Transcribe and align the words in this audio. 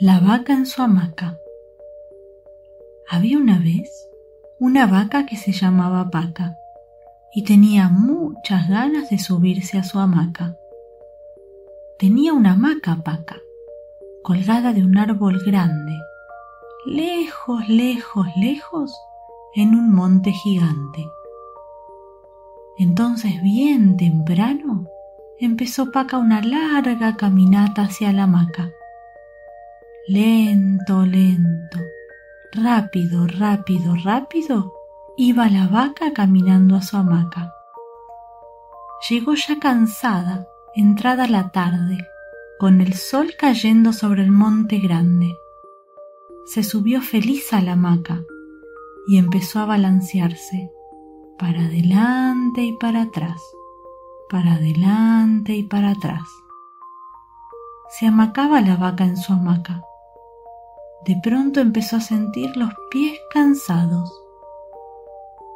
La 0.00 0.18
vaca 0.18 0.52
en 0.52 0.66
su 0.66 0.82
hamaca. 0.82 1.38
Había 3.08 3.38
una 3.38 3.60
vez 3.60 4.08
una 4.58 4.88
vaca 4.88 5.24
que 5.24 5.36
se 5.36 5.52
llamaba 5.52 6.10
Paca 6.10 6.56
y 7.32 7.44
tenía 7.44 7.88
muchas 7.88 8.68
ganas 8.68 9.08
de 9.10 9.20
subirse 9.20 9.78
a 9.78 9.84
su 9.84 10.00
hamaca. 10.00 10.56
Tenía 11.96 12.32
una 12.32 12.54
hamaca 12.54 13.04
Paca, 13.04 13.36
colgada 14.24 14.72
de 14.72 14.82
un 14.82 14.98
árbol 14.98 15.38
grande, 15.46 15.96
lejos, 16.86 17.68
lejos, 17.68 18.26
lejos, 18.36 18.92
en 19.54 19.76
un 19.76 19.92
monte 19.92 20.32
gigante. 20.32 21.06
Entonces, 22.78 23.40
bien 23.44 23.96
temprano, 23.96 24.88
empezó 25.38 25.92
Paca 25.92 26.18
una 26.18 26.42
larga 26.42 27.14
caminata 27.16 27.82
hacia 27.82 28.12
la 28.12 28.24
hamaca 28.24 28.72
Lento, 30.06 31.06
lento, 31.06 31.78
rápido, 32.52 33.26
rápido, 33.26 33.94
rápido, 34.04 34.74
iba 35.16 35.48
la 35.48 35.66
vaca 35.66 36.12
caminando 36.12 36.76
a 36.76 36.82
su 36.82 36.98
hamaca. 36.98 37.54
Llegó 39.08 39.32
ya 39.32 39.58
cansada, 39.58 40.46
entrada 40.74 41.26
la 41.26 41.52
tarde, 41.52 41.96
con 42.58 42.82
el 42.82 42.92
sol 42.92 43.32
cayendo 43.38 43.94
sobre 43.94 44.24
el 44.24 44.30
monte 44.30 44.78
grande. 44.78 45.34
Se 46.44 46.64
subió 46.64 47.00
feliz 47.00 47.54
a 47.54 47.62
la 47.62 47.72
hamaca 47.72 48.22
y 49.06 49.16
empezó 49.16 49.60
a 49.60 49.64
balancearse 49.64 50.70
para 51.38 51.64
adelante 51.64 52.62
y 52.62 52.76
para 52.76 53.04
atrás, 53.04 53.40
para 54.28 54.56
adelante 54.56 55.54
y 55.54 55.62
para 55.62 55.92
atrás. 55.92 56.28
Se 57.88 58.06
amacaba 58.06 58.60
la 58.60 58.76
vaca 58.76 59.04
en 59.04 59.16
su 59.16 59.32
hamaca 59.32 59.82
de 61.06 61.20
pronto 61.22 61.60
empezó 61.60 61.96
a 61.96 62.00
sentir 62.00 62.56
los 62.56 62.70
pies 62.90 63.18
cansados. 63.30 64.10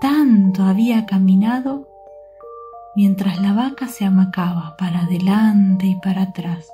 Tanto 0.00 0.64
había 0.64 1.06
caminado 1.06 1.88
mientras 2.94 3.40
la 3.40 3.52
vaca 3.52 3.88
se 3.88 4.04
amacaba 4.04 4.76
para 4.78 5.00
adelante 5.00 5.86
y 5.86 5.96
para 6.00 6.22
atrás, 6.22 6.70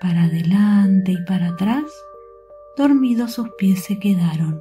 para 0.00 0.24
adelante 0.24 1.12
y 1.12 1.24
para 1.24 1.48
atrás, 1.48 1.84
dormidos 2.76 3.32
sus 3.32 3.48
pies 3.58 3.84
se 3.84 3.98
quedaron. 3.98 4.60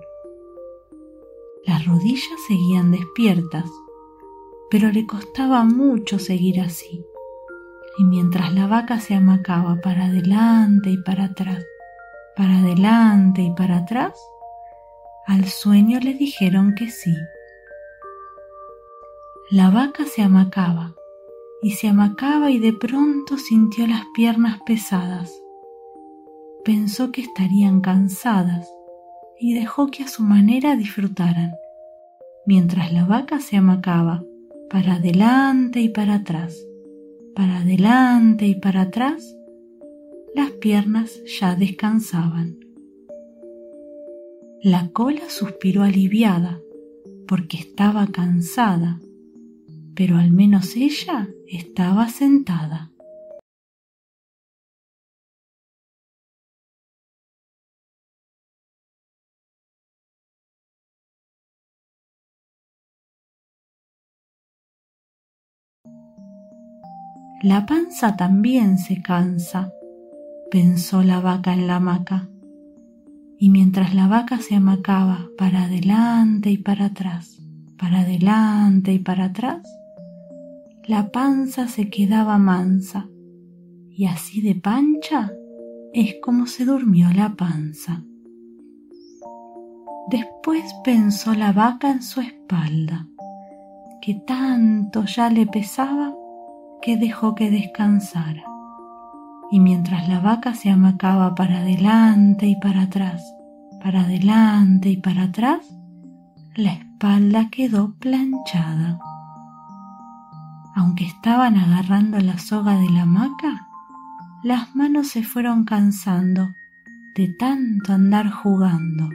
Las 1.66 1.86
rodillas 1.86 2.40
seguían 2.48 2.92
despiertas, 2.92 3.70
pero 4.70 4.92
le 4.92 5.08
costaba 5.08 5.64
mucho 5.64 6.20
seguir 6.20 6.60
así. 6.62 7.06
Y 7.98 8.04
mientras 8.06 8.54
la 8.54 8.68
vaca 8.68 9.00
se 9.00 9.14
amacaba 9.14 9.80
para 9.82 10.06
adelante 10.06 10.90
y 10.90 10.98
para 10.98 11.26
atrás, 11.26 11.64
para 12.36 12.60
adelante 12.60 13.42
y 13.42 13.52
para 13.52 13.78
atrás, 13.78 14.14
al 15.26 15.46
sueño 15.46 16.00
le 16.00 16.14
dijeron 16.14 16.74
que 16.76 16.90
sí. 16.90 17.16
La 19.52 19.70
vaca 19.70 20.06
se 20.06 20.22
amacaba 20.22 20.96
y 21.62 21.72
se 21.72 21.88
amacaba 21.88 22.52
y 22.52 22.60
de 22.60 22.74
pronto 22.74 23.38
sintió 23.38 23.88
las 23.88 24.04
piernas 24.14 24.60
pesadas. 24.66 25.32
Pensó 26.66 27.12
que 27.12 27.22
estarían 27.22 27.82
cansadas 27.82 28.70
y 29.40 29.54
dejó 29.54 29.88
que 29.88 30.04
a 30.04 30.08
su 30.08 30.24
manera 30.24 30.76
disfrutaran, 30.76 31.54
mientras 32.46 32.92
la 32.92 33.06
vaca 33.06 33.40
se 33.40 33.58
amacaba 33.58 34.24
para 34.70 34.96
adelante 34.96 35.82
y 35.82 35.90
para 35.90 36.16
atrás, 36.16 36.58
para 37.36 37.60
adelante 37.60 38.48
y 38.48 38.56
para 38.56 38.82
atrás, 38.82 39.36
las 40.36 40.52
piernas 40.52 41.22
ya 41.40 41.56
descansaban. 41.56 42.58
La 44.62 44.90
cola 44.90 45.30
suspiró 45.30 45.84
aliviada 45.84 46.60
porque 47.28 47.58
estaba 47.58 48.08
cansada, 48.08 49.00
pero 49.96 50.18
al 50.18 50.32
menos 50.32 50.76
ella 50.76 51.28
estaba 51.48 52.10
sentada. 52.10 52.92
La 67.44 67.66
panza 67.66 68.16
también 68.16 68.78
se 68.78 69.02
cansa 69.02 69.74
pensó 70.54 71.02
la 71.02 71.20
vaca 71.20 71.52
en 71.52 71.66
la 71.66 71.78
hamaca. 71.78 72.30
Y 73.40 73.50
mientras 73.50 73.96
la 73.96 74.08
vaca 74.08 74.38
se 74.38 74.54
amacaba 74.54 75.28
para 75.36 75.64
adelante 75.64 76.52
y 76.52 76.60
para 76.60 76.86
atrás, 76.86 77.42
para 77.76 78.02
adelante 78.02 78.94
y 78.94 79.00
para 79.00 79.26
atrás, 79.26 79.68
la 80.86 81.10
panza 81.10 81.68
se 81.68 81.90
quedaba 81.90 82.38
mansa 82.38 83.10
y 83.90 84.06
así 84.06 84.42
de 84.42 84.54
pancha 84.54 85.32
es 85.92 86.18
como 86.22 86.46
se 86.46 86.66
durmió 86.66 87.10
la 87.16 87.34
panza. 87.34 88.04
Después 90.12 90.72
pensó 90.84 91.34
la 91.34 91.52
vaca 91.52 91.90
en 91.90 92.04
su 92.04 92.22
espalda, 92.22 93.08
que 94.04 94.22
tanto 94.28 95.06
ya 95.06 95.32
le 95.32 95.48
pesaba 95.48 96.14
que 96.80 96.96
dejó 96.96 97.34
que 97.34 97.50
descansara 97.50 98.53
y 99.54 99.60
mientras 99.60 100.10
la 100.10 100.20
vaca 100.20 100.56
se 100.56 100.72
amacaba 100.72 101.36
para 101.36 101.60
adelante 101.60 102.48
y 102.48 102.56
para 102.56 102.82
atrás, 102.82 103.22
para 103.84 104.02
adelante 104.02 104.90
y 104.90 104.98
para 104.98 105.26
atrás, 105.26 105.60
la 106.56 106.74
espalda 106.74 107.50
quedó 107.52 107.94
planchada. 108.00 108.98
Aunque 110.74 111.06
estaban 111.06 111.56
agarrando 111.56 112.20
la 112.20 112.40
soga 112.40 112.80
de 112.80 112.90
la 112.90 113.04
hamaca, 113.04 113.68
las 114.42 114.76
manos 114.76 115.10
se 115.10 115.22
fueron 115.22 115.66
cansando 115.66 116.50
de 117.14 117.28
tanto 117.28 117.94
andar 117.94 118.32
jugando. 118.32 119.08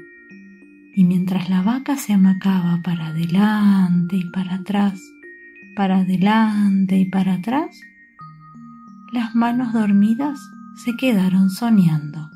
Y 0.95 1.03
mientras 1.03 1.51
la 1.51 1.63
vaca 1.63 1.97
se 1.97 2.13
amacaba 2.13 2.81
para 2.85 3.09
adelante 3.09 4.19
y 4.19 4.31
para 4.31 4.55
atrás, 4.55 5.01
para 5.75 5.99
adelante 5.99 6.97
y 6.97 7.07
para 7.07 7.35
atrás, 7.35 7.81
las 9.11 9.35
manos 9.35 9.73
dormidas 9.73 10.39
se 10.75 10.97
quedaron 10.97 11.49
soñando. 11.51 12.31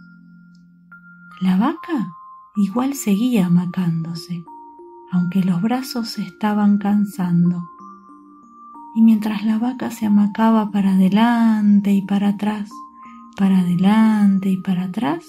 La 1.40 1.56
vaca 1.56 2.12
igual 2.56 2.94
seguía 2.94 3.46
amacándose, 3.46 4.44
aunque 5.10 5.42
los 5.42 5.60
brazos 5.60 6.08
se 6.08 6.22
estaban 6.22 6.78
cansando. 6.78 7.68
Y 8.94 9.02
mientras 9.02 9.44
la 9.44 9.58
vaca 9.58 9.90
se 9.90 10.06
amacaba 10.06 10.70
para 10.70 10.92
adelante 10.92 11.92
y 11.92 12.02
para 12.02 12.28
atrás, 12.28 12.70
para 13.36 13.58
adelante 13.58 14.48
y 14.50 14.56
para 14.56 14.84
atrás, 14.84 15.24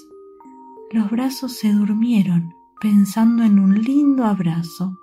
los 0.92 1.10
brazos 1.10 1.54
se 1.54 1.74
durmieron 1.74 2.54
pensando 2.80 3.44
en 3.44 3.60
un 3.60 3.82
lindo 3.82 4.26
abrazo. 4.26 4.98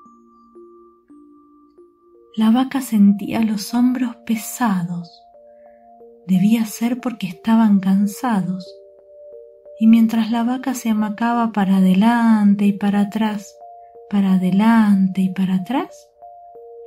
La 2.36 2.50
vaca 2.50 2.80
sentía 2.80 3.42
los 3.42 3.74
hombros 3.74 4.16
pesados 4.26 5.10
Debía 6.26 6.64
ser 6.66 7.00
porque 7.00 7.26
estaban 7.26 7.80
cansados. 7.80 8.66
Y 9.78 9.86
mientras 9.86 10.30
la 10.30 10.44
vaca 10.44 10.74
se 10.74 10.90
amacaba 10.90 11.52
para 11.52 11.78
adelante 11.78 12.66
y 12.66 12.72
para 12.72 13.00
atrás, 13.00 13.56
para 14.10 14.34
adelante 14.34 15.22
y 15.22 15.28
para 15.30 15.56
atrás, 15.56 16.10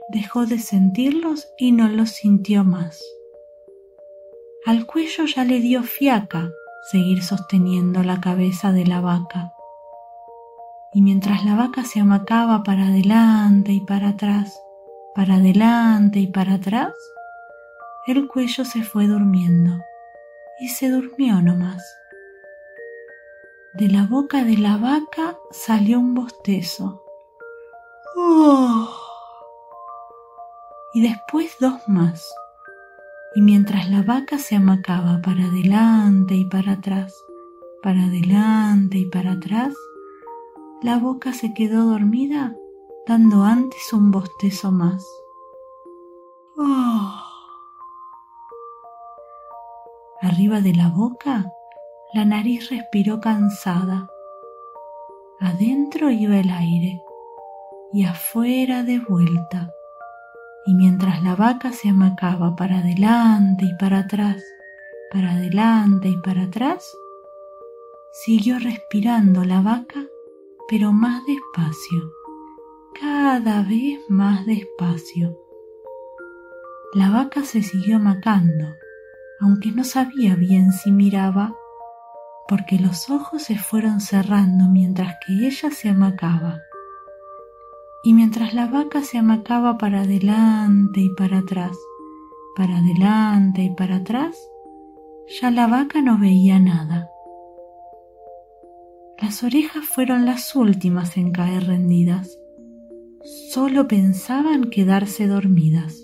dejó 0.09 0.45
de 0.45 0.59
sentirlos 0.59 1.47
y 1.57 1.71
no 1.71 1.89
los 1.89 2.11
sintió 2.11 2.63
más. 2.63 3.01
Al 4.65 4.85
cuello 4.85 5.25
ya 5.25 5.43
le 5.43 5.59
dio 5.59 5.83
fiaca 5.83 6.51
seguir 6.91 7.23
sosteniendo 7.23 8.03
la 8.03 8.21
cabeza 8.21 8.71
de 8.71 8.85
la 8.85 9.01
vaca. 9.01 9.53
Y 10.93 11.01
mientras 11.01 11.43
la 11.43 11.55
vaca 11.55 11.83
se 11.83 11.99
amacaba 11.99 12.63
para 12.63 12.87
adelante 12.87 13.71
y 13.71 13.81
para 13.81 14.09
atrás, 14.09 14.61
para 15.15 15.35
adelante 15.35 16.19
y 16.19 16.27
para 16.27 16.55
atrás, 16.55 16.93
el 18.07 18.27
cuello 18.27 18.65
se 18.65 18.83
fue 18.83 19.07
durmiendo 19.07 19.79
y 20.59 20.69
se 20.69 20.89
durmió 20.89 21.41
nomás. 21.41 21.83
De 23.73 23.87
la 23.87 24.05
boca 24.05 24.43
de 24.43 24.57
la 24.57 24.77
vaca 24.77 25.37
salió 25.51 25.99
un 25.99 26.13
bostezo. 26.13 27.03
¡Oh! 28.15 28.89
Y 30.93 31.01
después 31.01 31.55
dos 31.59 31.81
más. 31.87 32.29
Y 33.35 33.41
mientras 33.41 33.89
la 33.89 34.03
vaca 34.03 34.37
se 34.37 34.55
amacaba 34.55 35.21
para 35.23 35.45
adelante 35.45 36.35
y 36.35 36.45
para 36.45 36.73
atrás, 36.73 37.15
para 37.81 38.03
adelante 38.03 38.99
y 38.99 39.05
para 39.05 39.31
atrás, 39.31 39.73
la 40.83 40.99
boca 40.99 41.33
se 41.33 41.53
quedó 41.53 41.85
dormida 41.85 42.55
dando 43.07 43.43
antes 43.43 43.91
un 43.91 44.11
bostezo 44.11 44.71
más. 44.71 45.03
¡Oh! 46.57 47.22
Arriba 50.33 50.61
de 50.61 50.73
la 50.73 50.89
boca, 50.89 51.53
la 52.11 52.25
nariz 52.25 52.71
respiró 52.71 53.19
cansada. 53.21 54.09
Adentro 55.39 56.09
iba 56.09 56.39
el 56.39 56.49
aire 56.49 57.03
y 57.93 58.03
afuera 58.05 58.81
de 58.81 58.97
vuelta. 58.97 59.71
Y 60.65 60.73
mientras 60.73 61.21
la 61.21 61.35
vaca 61.35 61.71
se 61.71 61.89
amacaba 61.89 62.55
para 62.55 62.79
adelante 62.79 63.65
y 63.65 63.77
para 63.77 63.99
atrás, 63.99 64.43
para 65.11 65.33
adelante 65.33 66.07
y 66.07 66.17
para 66.23 66.45
atrás, 66.45 66.91
siguió 68.25 68.57
respirando 68.57 69.43
la 69.43 69.61
vaca, 69.61 70.03
pero 70.67 70.91
más 70.91 71.21
despacio, 71.27 72.11
cada 72.99 73.61
vez 73.61 73.99
más 74.09 74.47
despacio. 74.47 75.39
La 76.95 77.11
vaca 77.11 77.43
se 77.43 77.61
siguió 77.61 77.97
amacando, 77.97 78.73
aunque 79.43 79.71
no 79.71 79.83
sabía 79.83 80.35
bien 80.35 80.71
si 80.71 80.89
miraba, 80.89 81.53
porque 82.47 82.79
los 82.79 83.09
ojos 83.09 83.43
se 83.43 83.57
fueron 83.57 83.99
cerrando 83.99 84.69
mientras 84.69 85.17
que 85.25 85.47
ella 85.47 85.69
se 85.69 85.89
amacaba. 85.89 86.61
Y 88.05 88.13
mientras 88.13 88.53
la 88.53 88.67
vaca 88.67 89.01
se 89.01 89.17
amacaba 89.17 89.77
para 89.77 90.01
adelante 90.01 91.01
y 91.01 91.09
para 91.09 91.39
atrás, 91.39 91.77
para 92.55 92.77
adelante 92.77 93.63
y 93.63 93.69
para 93.69 93.97
atrás, 93.97 94.37
ya 95.41 95.51
la 95.51 95.67
vaca 95.67 96.01
no 96.01 96.17
veía 96.17 96.59
nada. 96.59 97.09
Las 99.21 99.43
orejas 99.43 99.85
fueron 99.85 100.25
las 100.25 100.55
últimas 100.55 101.17
en 101.17 101.31
caer 101.31 101.67
rendidas. 101.67 102.37
Solo 103.51 103.87
pensaban 103.87 104.69
quedarse 104.69 105.27
dormidas 105.27 106.02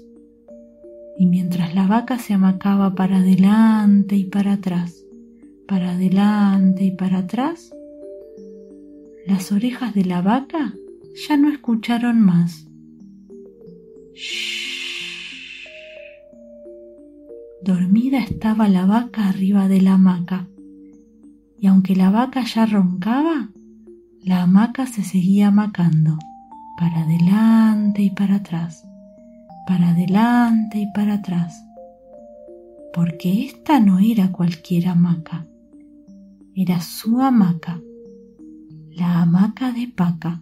y 1.20 1.26
mientras 1.26 1.76
la 1.76 1.86
vaca 1.86 2.18
se 2.18 2.34
amacaba 2.34 2.96
para 2.96 3.18
adelante 3.18 4.16
y 4.16 4.24
para 4.24 4.54
atrás, 4.54 5.06
para 5.68 5.92
adelante 5.92 6.86
y 6.86 6.92
para 6.92 7.18
atrás, 7.20 7.76
las 9.28 9.52
orejas 9.52 9.94
de 9.94 10.06
la 10.06 10.22
vaca 10.22 10.74
ya 11.28 11.36
no 11.36 11.52
escucharon 11.52 12.22
más. 12.22 12.70
Dormida 17.64 18.20
estaba 18.20 18.70
la 18.70 18.86
vaca 18.86 19.28
arriba 19.28 19.68
de 19.68 19.82
la 19.82 19.96
hamaca, 19.96 20.48
y 21.60 21.68
aunque 21.68 21.98
la 21.98 22.12
vaca 22.12 22.46
ya 22.46 22.66
roncaba, 22.66 23.50
la 24.24 24.44
hamaca 24.44 24.88
se 24.88 25.04
seguía 25.04 25.50
amacando 25.50 26.18
para 26.78 27.02
adelante 27.02 28.04
y 28.04 28.10
para 28.10 28.36
atrás 28.36 28.89
para 29.70 29.92
adelante 29.92 30.80
y 30.80 30.88
para 30.92 31.14
atrás, 31.14 31.64
porque 32.92 33.46
esta 33.46 33.80
no 33.80 34.00
era 34.00 34.32
cualquier 34.32 34.88
hamaca, 34.88 35.46
era 36.56 36.82
su 36.82 37.22
hamaca, 37.22 37.80
la 38.90 39.22
hamaca 39.22 39.72
de 39.72 39.88
Paca. 39.88 40.42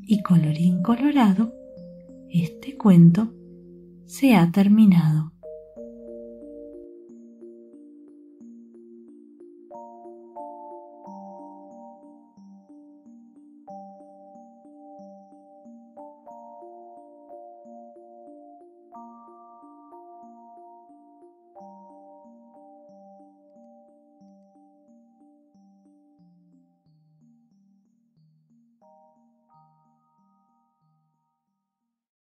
Y 0.00 0.22
colorín 0.22 0.82
colorado, 0.82 1.52
este 2.30 2.74
cuento 2.78 3.34
se 4.06 4.34
ha 4.34 4.50
terminado. 4.50 5.31